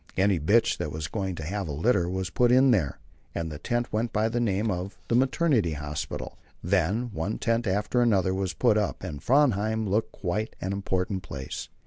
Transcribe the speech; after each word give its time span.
Any 0.17 0.39
bitch 0.39 0.77
that 0.79 0.91
was 0.91 1.07
going 1.07 1.35
to 1.35 1.43
have 1.43 1.67
a 1.67 1.71
litter 1.71 2.09
was 2.09 2.31
put 2.31 2.51
in 2.51 2.71
there, 2.71 2.99
and 3.35 3.51
the 3.51 3.59
tent 3.59 3.93
went 3.93 4.11
by 4.11 4.29
the 4.29 4.39
name 4.39 4.71
of 4.71 4.97
"the 5.09 5.13
maternity 5.15 5.73
hospital." 5.73 6.39
Then 6.63 7.11
one 7.13 7.37
tent 7.37 7.67
after 7.67 8.01
another 8.01 8.33
was 8.33 8.55
put 8.55 8.79
up, 8.79 9.03
and 9.03 9.21
Framheim 9.21 9.87
looked 9.87 10.11
quite 10.13 10.55
an 10.59 10.73
important 10.73 11.21
place. 11.21 11.69